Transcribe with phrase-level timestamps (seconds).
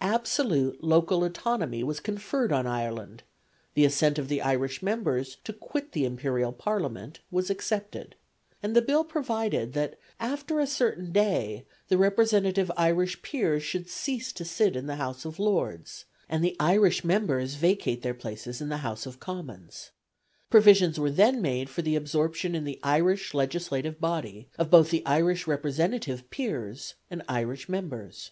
[0.00, 3.22] Absolute local autonomy was conferred on Ireland;
[3.74, 8.14] the assent of the Irish members to quit the Imperial Parliament was accepted;
[8.62, 14.32] and the Bill provided that after a certain day the representative Irish peers should cease
[14.32, 18.70] to sit in the House of Lords, and the Irish members vacate their places in
[18.70, 19.90] the House of Commons.
[20.48, 25.04] Provisions were then made for the absorption in the Irish Legislative Body of both the
[25.04, 28.30] Irish representative peers and Irish members.